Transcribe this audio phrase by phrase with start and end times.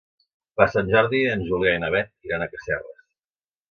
[0.59, 3.09] Per Sant Jordi en Julià i na Beth iran a Casserres.